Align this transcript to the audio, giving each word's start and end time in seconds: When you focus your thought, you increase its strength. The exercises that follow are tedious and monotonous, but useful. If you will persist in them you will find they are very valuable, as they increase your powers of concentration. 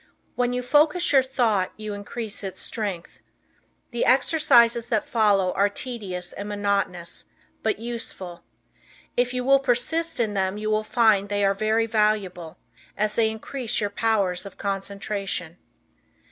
When 0.33 0.51
you 0.51 0.63
focus 0.63 1.11
your 1.11 1.21
thought, 1.21 1.71
you 1.77 1.93
increase 1.93 2.43
its 2.43 2.59
strength. 2.59 3.19
The 3.91 4.03
exercises 4.03 4.87
that 4.87 5.05
follow 5.05 5.51
are 5.53 5.69
tedious 5.69 6.33
and 6.33 6.49
monotonous, 6.49 7.25
but 7.61 7.77
useful. 7.77 8.43
If 9.15 9.31
you 9.31 9.43
will 9.45 9.59
persist 9.59 10.19
in 10.19 10.33
them 10.33 10.57
you 10.57 10.71
will 10.71 10.83
find 10.83 11.29
they 11.29 11.45
are 11.45 11.53
very 11.53 11.85
valuable, 11.85 12.57
as 12.97 13.13
they 13.13 13.29
increase 13.29 13.79
your 13.79 13.91
powers 13.91 14.43
of 14.43 14.57
concentration. 14.57 15.59